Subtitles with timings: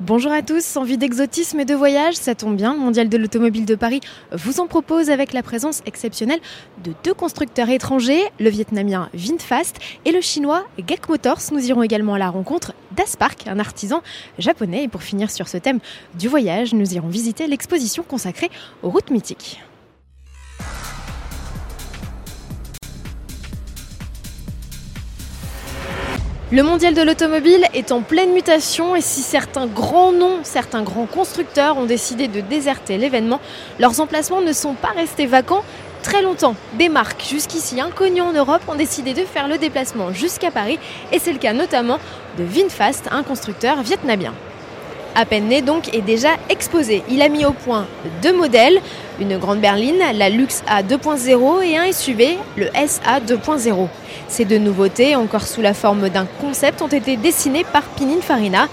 [0.00, 3.64] Bonjour à tous, envie d'exotisme et de voyage, ça tombe bien, le Mondial de l'Automobile
[3.64, 6.38] de Paris vous en propose avec la présence exceptionnelle
[6.84, 11.40] de deux constructeurs étrangers, le vietnamien VinFast et le chinois Gek Motors.
[11.50, 14.00] Nous irons également à la rencontre d'Aspark, un artisan
[14.38, 14.84] japonais.
[14.84, 15.80] Et pour finir sur ce thème
[16.14, 18.52] du voyage, nous irons visiter l'exposition consacrée
[18.84, 19.60] aux routes mythiques.
[26.50, 31.04] Le mondial de l'automobile est en pleine mutation et si certains grands noms, certains grands
[31.04, 33.38] constructeurs ont décidé de déserter l'événement,
[33.78, 35.62] leurs emplacements ne sont pas restés vacants
[36.02, 36.54] très longtemps.
[36.78, 40.78] Des marques jusqu'ici inconnues en Europe ont décidé de faire le déplacement jusqu'à Paris
[41.12, 41.98] et c'est le cas notamment
[42.38, 44.32] de Vinfast, un constructeur vietnamien
[45.18, 47.02] à peine né donc, est déjà exposé.
[47.10, 47.86] Il a mis au point
[48.22, 48.80] deux modèles,
[49.20, 53.88] une grande berline, la Lux A 2.0 et un SUV, le SA 2.0.
[54.28, 58.68] Ces deux nouveautés, encore sous la forme d'un concept, ont été dessinées par Pininfarina.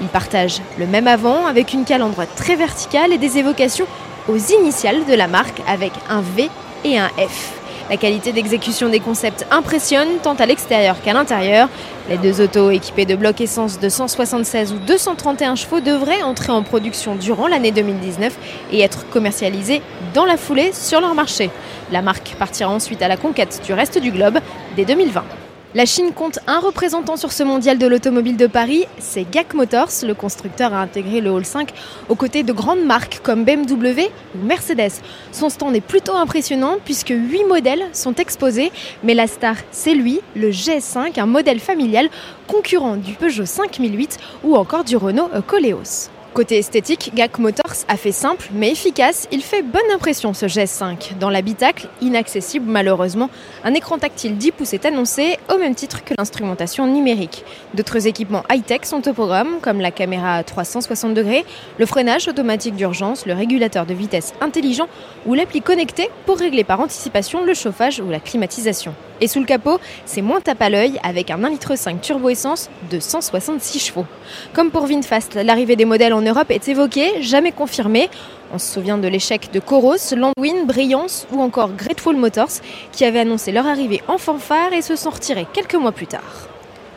[0.00, 3.86] Ils partagent le même avant avec une calandre très verticale et des évocations
[4.28, 6.48] aux initiales de la marque avec un V
[6.84, 7.57] et un F.
[7.90, 11.70] La qualité d'exécution des concepts impressionne tant à l'extérieur qu'à l'intérieur.
[12.10, 16.62] Les deux autos équipées de blocs essence de 176 ou 231 chevaux devraient entrer en
[16.62, 18.36] production durant l'année 2019
[18.72, 19.80] et être commercialisées
[20.12, 21.50] dans la foulée sur leur marché.
[21.90, 24.38] La marque partira ensuite à la conquête du reste du globe
[24.76, 25.24] dès 2020.
[25.74, 29.90] La Chine compte un représentant sur ce mondial de l'automobile de Paris, c'est GAC Motors.
[30.02, 31.74] Le constructeur a intégré le Hall 5
[32.08, 35.02] aux côtés de grandes marques comme BMW ou Mercedes.
[35.30, 38.72] Son stand est plutôt impressionnant puisque 8 modèles sont exposés,
[39.04, 42.08] mais la star c'est lui, le GS5, un modèle familial
[42.46, 46.08] concurrent du Peugeot 5008 ou encore du Renault Coleos.
[46.34, 49.26] Côté esthétique, GAC Motors a fait simple mais efficace.
[49.32, 51.18] Il fait bonne impression ce GS5.
[51.18, 53.28] Dans l'habitacle, inaccessible malheureusement,
[53.64, 57.44] un écran tactile 10 pouces est annoncé au même titre que l'instrumentation numérique.
[57.74, 61.44] D'autres équipements high-tech sont au programme comme la caméra 360 degrés,
[61.78, 64.88] le freinage automatique d'urgence, le régulateur de vitesse intelligent
[65.26, 68.94] ou l'appli connectée pour régler par anticipation le chauffage ou la climatisation.
[69.20, 72.70] Et sous le capot, c'est moins tape à l'œil avec un 1,5 litre turbo essence
[72.90, 74.06] de 166 chevaux.
[74.52, 78.08] Comme pour Vinfast, l'arrivée des modèles en Europe est évoquée, jamais confirmée.
[78.52, 82.60] On se souvient de l'échec de Coros, Landwin, Brillance ou encore Grateful Motors
[82.92, 86.48] qui avaient annoncé leur arrivée en fanfare et se sont retirés quelques mois plus tard.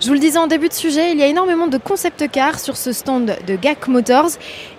[0.02, 2.60] Je vous le disais en début de sujet, il y a énormément de concept cars
[2.60, 4.32] sur ce stand de GAC Motors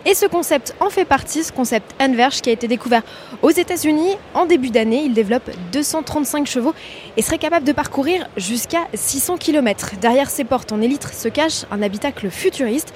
[0.05, 3.03] et ce concept en fait partie, ce concept Anverge qui a été découvert
[3.41, 5.05] aux États-Unis en début d'année.
[5.05, 6.75] Il développe 235 chevaux
[7.17, 9.93] et serait capable de parcourir jusqu'à 600 km.
[10.01, 12.93] Derrière ses portes en élytre se cache un habitacle futuriste.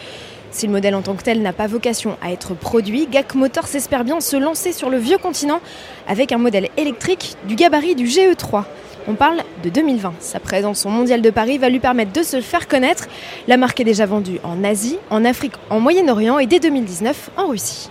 [0.51, 3.73] Si le modèle en tant que tel n'a pas vocation à être produit, GAC Motors
[3.73, 5.61] espère bien se lancer sur le vieux continent
[6.09, 8.65] avec un modèle électrique du gabarit du GE3.
[9.09, 10.15] On parle de 2020.
[10.19, 13.07] Sa présence au Mondial de Paris va lui permettre de se faire connaître.
[13.47, 17.47] La marque est déjà vendue en Asie, en Afrique, en Moyen-Orient et dès 2019 en
[17.47, 17.89] Russie.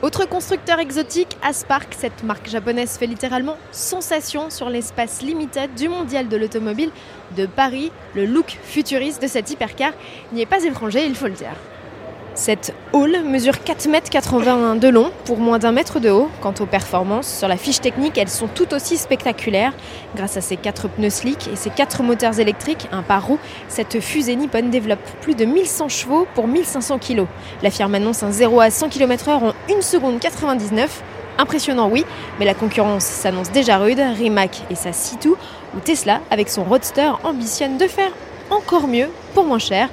[0.00, 6.28] Autre constructeur exotique, Aspark, cette marque japonaise fait littéralement sensation sur l'espace limited du mondial
[6.28, 6.90] de l'automobile
[7.36, 7.90] de Paris.
[8.14, 9.90] Le look futuriste de cette hypercar
[10.32, 11.56] n'y est pas étranger, il faut le dire.
[12.38, 16.30] Cette hall mesure 4,81 m de long pour moins d'un mètre de haut.
[16.40, 19.72] Quant aux performances, sur la fiche technique, elles sont tout aussi spectaculaires.
[20.14, 23.98] Grâce à ses quatre pneus slick et ses quatre moteurs électriques, un par roue, cette
[23.98, 27.26] fusée Nippon développe plus de 1100 chevaux pour 1500 kg.
[27.64, 31.02] La firme annonce un 0 à 100 km/h en 1 seconde 99.
[31.38, 32.04] Impressionnant, oui,
[32.38, 34.00] mais la concurrence s'annonce déjà rude.
[34.16, 38.12] Rimac et sa C2 ou Tesla, avec son Roadster, ambitionnent de faire
[38.50, 39.88] encore mieux pour moins cher.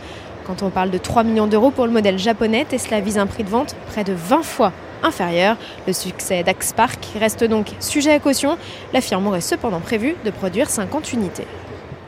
[0.45, 3.44] Quand on parle de 3 millions d'euros pour le modèle japonais, Tesla vise un prix
[3.44, 5.57] de vente près de 20 fois inférieur.
[5.88, 8.57] Le succès d'Axpark reste donc sujet à caution.
[8.94, 11.47] La firme aurait cependant prévu de produire 50 unités.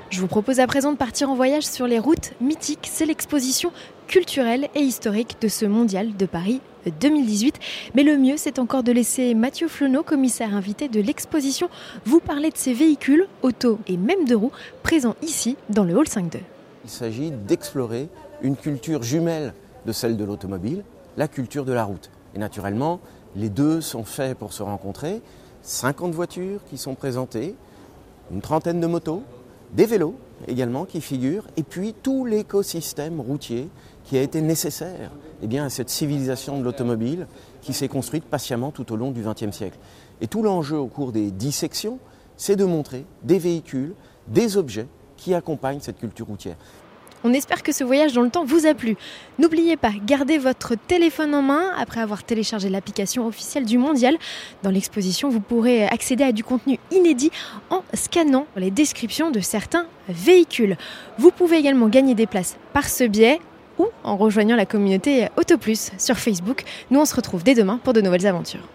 [0.09, 2.87] Je vous propose à présent de partir en voyage sur les routes mythiques.
[2.89, 3.71] C'est l'exposition
[4.07, 6.61] culturelle et historique de ce mondial de Paris
[7.01, 7.59] 2018.
[7.95, 11.69] Mais le mieux, c'est encore de laisser Mathieu Flonneau, commissaire invité de l'exposition,
[12.05, 14.53] vous parler de ces véhicules, auto et même de roues,
[14.83, 16.37] présents ici dans le Hall 5.2.
[16.87, 18.07] Il s'agit d'explorer
[18.41, 19.53] une culture jumelle
[19.85, 20.85] de celle de l'automobile,
[21.17, 22.09] la culture de la route.
[22.33, 23.01] Et naturellement,
[23.35, 25.21] les deux sont faits pour se rencontrer.
[25.63, 27.56] 50 voitures qui sont présentées,
[28.31, 29.23] une trentaine de motos,
[29.73, 30.15] des vélos
[30.47, 33.67] également qui figurent, et puis tout l'écosystème routier
[34.06, 37.27] qui a été nécessaire eh bien, à cette civilisation de l'automobile
[37.59, 39.77] qui s'est construite patiemment tout au long du XXe siècle.
[40.21, 42.00] Et tout l'enjeu au cours des dissections,
[42.38, 43.94] c'est de montrer des véhicules,
[44.29, 46.55] des objets qui accompagnent cette culture routière.
[47.23, 48.95] On espère que ce voyage dans le temps vous a plu.
[49.39, 54.17] N'oubliez pas, gardez votre téléphone en main après avoir téléchargé l'application officielle du Mondial.
[54.61, 57.31] Dans l'exposition, vous pourrez accéder à du contenu inédit
[57.69, 60.77] en scannant les descriptions de certains véhicules.
[61.17, 63.39] Vous pouvez également gagner des places par ce biais
[63.79, 66.63] ou en rejoignant la communauté AutoPlus sur Facebook.
[66.91, 68.67] Nous, on se retrouve dès demain pour de nouvelles aventures.